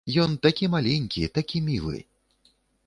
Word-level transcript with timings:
Ён 0.21 0.31
такі 0.47 0.69
маленькі, 0.77 1.31
такі 1.39 1.57
мілы. 1.69 1.97